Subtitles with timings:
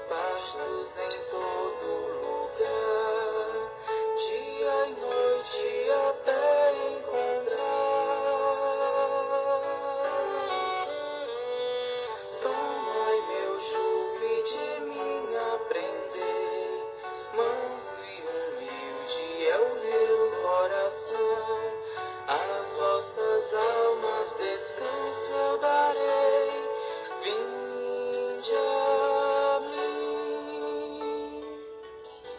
[0.00, 1.86] pastos em todo
[2.20, 3.15] lugar,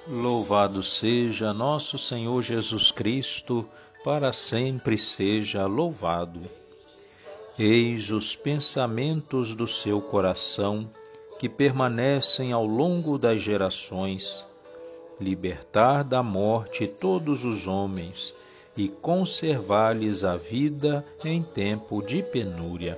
[0.09, 3.67] Louvado seja nosso Senhor Jesus Cristo,
[4.05, 6.39] para sempre seja louvado.
[7.59, 10.89] Eis os pensamentos do seu coração
[11.37, 14.47] que permanecem ao longo das gerações,
[15.19, 18.33] libertar da morte todos os homens
[18.77, 22.97] e conservar-lhes a vida em tempo de penúria.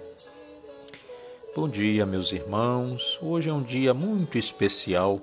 [1.56, 3.18] Bom dia, meus irmãos.
[3.20, 5.20] Hoje é um dia muito especial.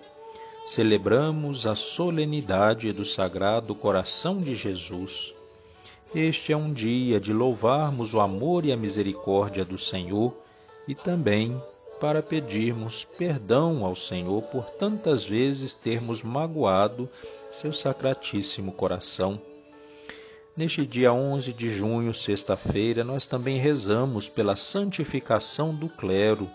[0.67, 5.33] Celebramos a solenidade do Sagrado Coração de Jesus.
[6.13, 10.37] Este é um dia de louvarmos o amor e a misericórdia do Senhor
[10.89, 11.63] e também
[12.01, 17.09] para pedirmos perdão ao Senhor por tantas vezes termos magoado
[17.49, 19.41] seu sacratíssimo coração.
[20.57, 26.51] Neste dia 11 de junho, sexta-feira, nós também rezamos pela santificação do clero.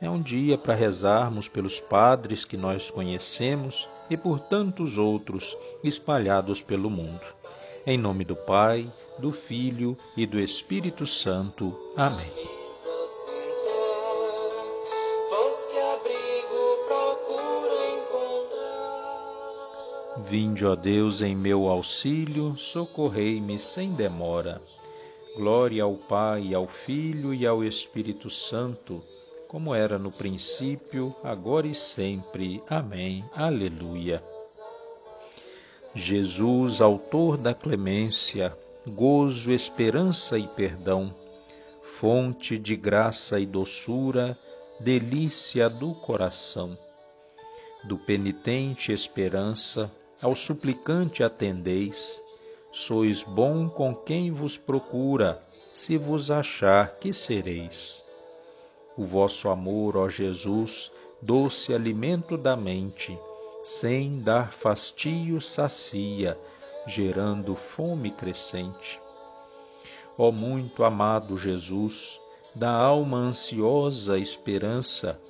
[0.00, 6.60] É um dia para rezarmos pelos padres que nós conhecemos e por tantos outros espalhados
[6.60, 7.24] pelo mundo.
[7.86, 11.74] Em nome do Pai, do Filho e do Espírito Santo.
[11.96, 12.30] Amém.
[20.28, 24.60] Vinde, ó Deus, em meu auxílio, socorrei-me sem demora.
[25.36, 29.02] Glória ao Pai, ao Filho e ao Espírito Santo,
[29.48, 32.62] como era no princípio, agora e sempre.
[32.68, 33.24] Amém.
[33.34, 34.22] Aleluia.
[35.94, 38.56] Jesus, autor da clemência,
[38.86, 41.14] gozo, esperança e perdão,
[41.82, 44.36] fonte de graça e doçura,
[44.78, 46.76] delícia do coração.
[47.84, 49.90] Do penitente esperança,
[50.20, 52.20] ao suplicante atendeis,
[52.72, 55.42] sois bom com quem vos procura,
[55.72, 58.05] se vos achar que sereis.
[58.96, 60.90] O vosso amor, ó Jesus,
[61.20, 63.18] doce alimento da mente,
[63.62, 66.38] sem dar fastio sacia,
[66.86, 68.98] gerando fome crescente.
[70.16, 72.18] Ó muito amado Jesus,
[72.54, 75.20] da alma ansiosa esperança,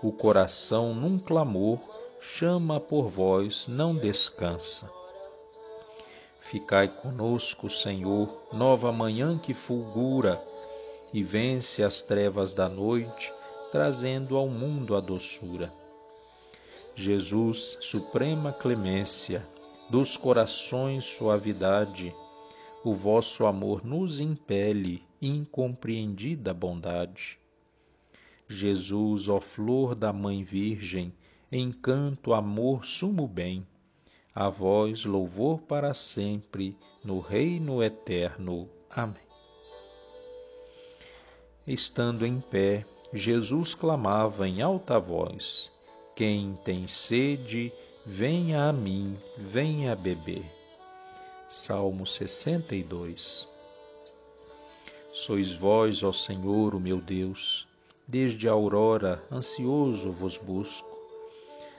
[0.00, 1.80] o coração num clamor
[2.20, 4.88] chama por vós, não descansa.
[6.38, 10.40] Ficai conosco, Senhor, nova manhã que fulgura
[11.12, 13.32] e vence as trevas da noite,
[13.70, 15.72] trazendo ao mundo a doçura.
[16.94, 19.46] Jesus, suprema clemência,
[19.88, 22.14] dos corações suavidade,
[22.84, 27.38] o vosso amor nos impele, incompreendida bondade.
[28.48, 31.12] Jesus, ó flor da Mãe Virgem,
[31.52, 33.66] encanto, amor, sumo bem,
[34.34, 38.68] a vós louvor para sempre, no reino eterno.
[38.88, 39.29] Amém.
[41.66, 45.70] Estando em pé, Jesus clamava em alta voz:
[46.16, 47.70] Quem tem sede,
[48.06, 50.42] venha a mim, venha beber.
[51.50, 53.46] Salmo 62
[55.12, 57.66] Sois vós, ó Senhor, o meu Deus,
[58.08, 60.88] desde a aurora ansioso vos busco.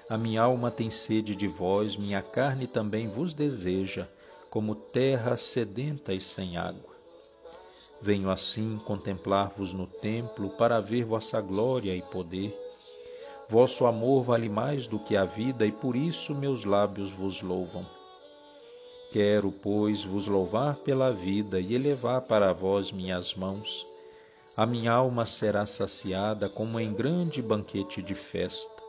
[0.07, 4.07] A minha alma tem sede de vós, minha carne também vos deseja,
[4.47, 6.90] como terra sedenta e sem água.
[8.01, 12.57] Venho assim contemplar-vos no templo para ver vossa glória e poder.
[13.50, 17.86] Vosso amor vale mais do que a vida e por isso meus lábios vos louvam.
[19.12, 23.86] Quero, pois, vos louvar pela vida e elevar para vós minhas mãos.
[24.56, 28.81] A minha alma será saciada como em grande banquete de festa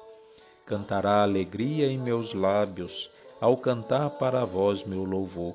[0.64, 3.10] cantará alegria em meus lábios,
[3.40, 5.54] ao cantar para vós meu louvor.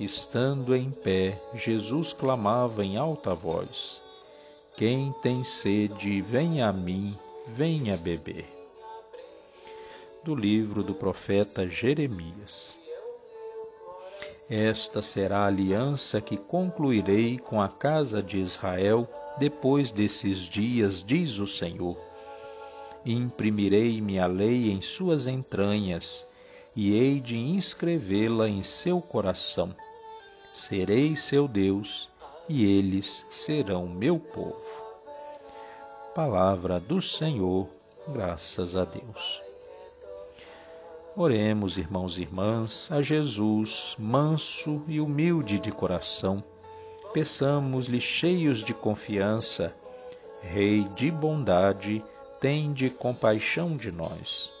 [0.00, 4.02] Estando em pé, Jesus clamava em alta voz:
[4.74, 7.14] Quem tem sede, venha a mim,
[7.48, 8.46] venha beber.
[10.24, 12.78] Do livro do profeta Jeremias.
[14.48, 19.06] Esta será a aliança que concluirei com a casa de Israel
[19.38, 21.94] depois desses dias, diz o Senhor.
[23.04, 26.26] Imprimirei minha lei em suas entranhas
[26.74, 29.74] e hei de inscrevê-la em seu coração.
[30.52, 32.10] Serei seu Deus
[32.48, 34.80] e eles serão meu povo.
[36.14, 37.68] Palavra do Senhor,
[38.08, 39.40] graças a Deus.
[41.16, 46.42] Oremos, irmãos e irmãs, a Jesus, manso e humilde de coração.
[47.12, 49.74] Peçamos-lhe cheios de confiança,
[50.42, 52.02] Rei de bondade,
[52.40, 54.59] tende compaixão de nós.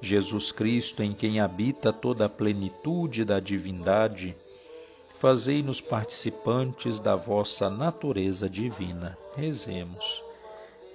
[0.00, 4.34] Jesus Cristo, em quem habita toda a plenitude da divindade,
[5.18, 9.16] fazei-nos participantes da vossa natureza divina.
[9.36, 10.22] Rezemos.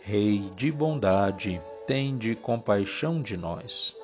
[0.01, 3.99] Rei de bondade, tende compaixão de nós.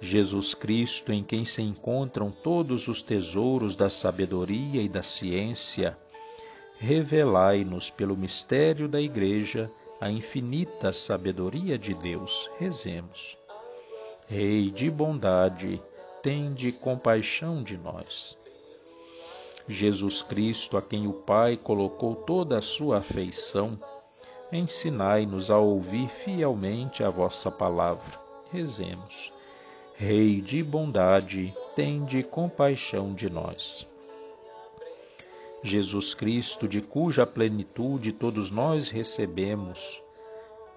[0.00, 5.96] Jesus Cristo, em quem se encontram todos os tesouros da sabedoria e da ciência,
[6.78, 12.50] revelai-nos pelo mistério da Igreja a infinita sabedoria de Deus.
[12.58, 13.36] Rezemos.
[14.28, 15.80] Rei de bondade,
[16.22, 18.36] tende compaixão de nós.
[19.68, 23.78] Jesus Cristo, a quem o Pai colocou toda a sua afeição,
[24.52, 28.18] ensinai-nos a ouvir fielmente a vossa palavra.
[28.52, 29.32] Rezemos.
[29.94, 33.93] Rei de bondade, tende compaixão de nós.
[35.66, 39.98] Jesus Cristo, de cuja plenitude todos nós recebemos,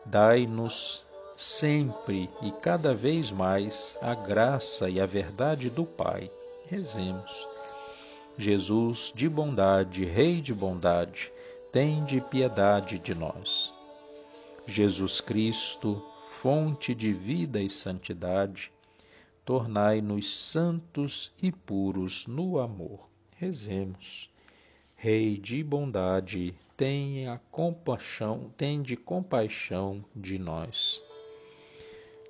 [0.05, 6.31] dai-nos sempre e cada vez mais a graça e a verdade do Pai.
[6.69, 7.45] Rezemos.
[8.37, 11.33] Jesus de bondade, Rei de bondade,
[11.73, 13.73] tende piedade de nós.
[14.65, 16.01] Jesus Cristo,
[16.41, 18.71] fonte de vida e santidade,
[19.43, 23.09] tornai-nos santos e puros no amor.
[23.35, 24.29] Rezemos.
[24.99, 31.03] Rei de bondade, tenha compaixão, tende compaixão de nós.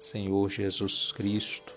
[0.01, 1.73] Senhor Jesus Cristo,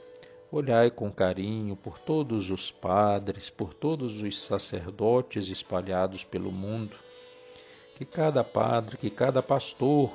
[0.50, 6.96] olhai com carinho por todos os padres, por todos os sacerdotes espalhados pelo mundo
[8.00, 10.10] que cada padre, que cada pastor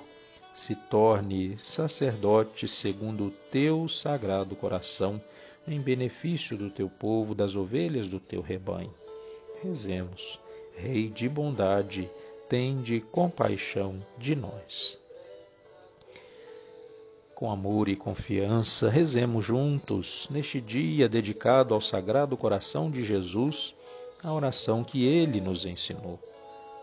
[0.56, 5.22] se torne sacerdote segundo o teu sagrado coração,
[5.68, 8.89] em benefício do teu povo, das ovelhas do teu rebanho.
[9.63, 10.39] Rezemos,
[10.75, 12.10] Rei de bondade,
[12.50, 15.00] tende compaixão de nós.
[17.33, 23.74] Com amor e confiança, rezemos juntos, neste dia dedicado ao Sagrado Coração de Jesus,
[24.22, 26.19] a oração que ele nos ensinou.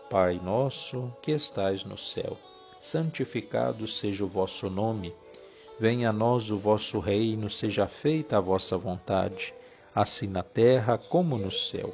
[0.09, 2.37] Pai nosso que estais no céu,
[2.81, 5.13] santificado seja o vosso nome.
[5.79, 9.53] Venha a nós o vosso reino, seja feita a vossa vontade,
[9.93, 11.93] assim na terra como no céu.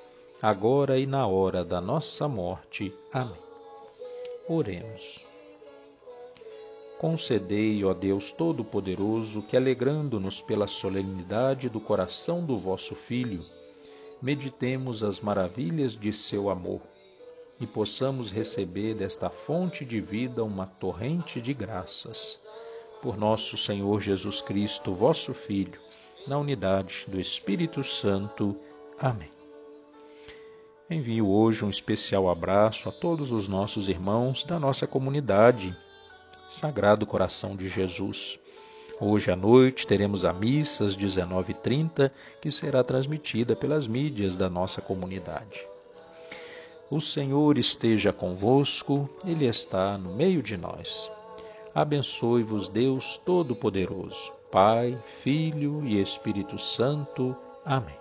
[0.41, 2.91] agora e na hora da nossa morte.
[3.13, 3.37] Amém.
[4.49, 5.27] Oremos.
[6.99, 13.39] Concedei, ó Deus Todo-Poderoso, que, alegrando-nos pela solenidade do coração do vosso Filho,
[14.21, 16.81] meditemos as maravilhas de seu amor
[17.59, 22.39] e possamos receber desta fonte de vida uma torrente de graças.
[23.01, 25.79] Por nosso Senhor Jesus Cristo, vosso Filho,
[26.27, 28.55] na unidade do Espírito Santo.
[28.99, 29.40] Amém.
[30.91, 35.75] Envio hoje um especial abraço a todos os nossos irmãos da nossa comunidade
[36.49, 38.37] Sagrado Coração de Jesus
[39.03, 44.79] Hoje à noite teremos a missa às 19h30, que será transmitida pelas mídias da nossa
[44.79, 45.65] comunidade.
[46.87, 51.11] O Senhor esteja convosco, Ele está no meio de nós.
[51.73, 57.35] Abençoe-vos, Deus Todo-Poderoso, Pai, Filho e Espírito Santo.
[57.65, 58.00] Amém.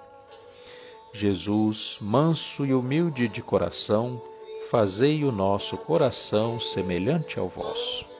[1.12, 4.20] Jesus, manso e humilde de coração,
[4.70, 8.19] fazei o nosso coração semelhante ao vosso.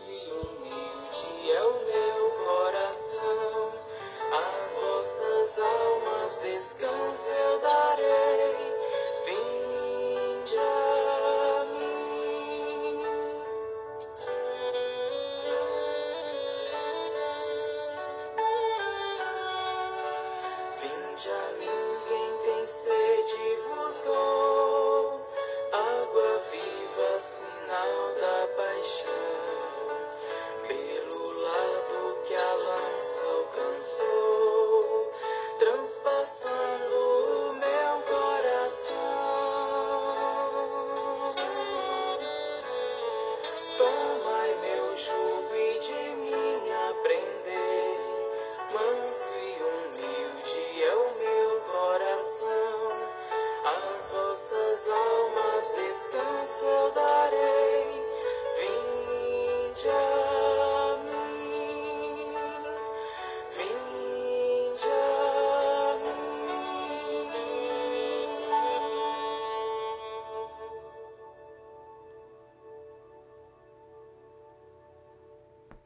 [55.01, 58.03] Almas descanso eu darei.
[58.59, 59.89] Vinde